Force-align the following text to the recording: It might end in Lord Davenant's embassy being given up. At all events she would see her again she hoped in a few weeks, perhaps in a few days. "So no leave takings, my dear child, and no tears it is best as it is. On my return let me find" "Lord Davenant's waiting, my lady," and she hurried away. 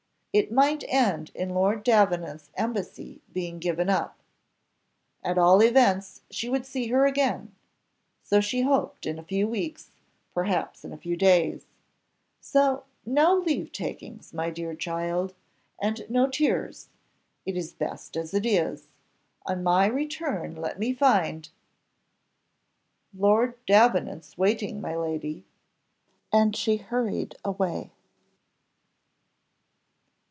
It 0.33 0.49
might 0.49 0.85
end 0.87 1.29
in 1.35 1.49
Lord 1.49 1.83
Davenant's 1.83 2.51
embassy 2.55 3.21
being 3.33 3.59
given 3.59 3.89
up. 3.89 4.17
At 5.25 5.37
all 5.37 5.59
events 5.61 6.21
she 6.29 6.47
would 6.47 6.65
see 6.65 6.87
her 6.87 7.05
again 7.05 7.53
she 8.39 8.61
hoped 8.61 9.05
in 9.05 9.19
a 9.19 9.25
few 9.25 9.45
weeks, 9.45 9.89
perhaps 10.33 10.85
in 10.85 10.93
a 10.93 10.97
few 10.97 11.17
days. 11.17 11.65
"So 12.39 12.85
no 13.05 13.39
leave 13.39 13.73
takings, 13.73 14.33
my 14.33 14.49
dear 14.49 14.73
child, 14.73 15.33
and 15.81 16.09
no 16.09 16.29
tears 16.29 16.87
it 17.45 17.57
is 17.57 17.73
best 17.73 18.15
as 18.15 18.33
it 18.33 18.45
is. 18.45 18.87
On 19.45 19.61
my 19.61 19.85
return 19.85 20.55
let 20.55 20.79
me 20.79 20.93
find" 20.93 21.49
"Lord 23.19 23.55
Davenant's 23.65 24.37
waiting, 24.37 24.79
my 24.79 24.95
lady," 24.95 25.43
and 26.31 26.55
she 26.55 26.77
hurried 26.77 27.35
away. 27.43 27.91